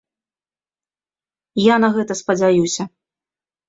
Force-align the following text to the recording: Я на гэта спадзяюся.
Я 1.73 1.79
на 1.87 1.93
гэта 2.01 2.13
спадзяюся. 2.25 2.83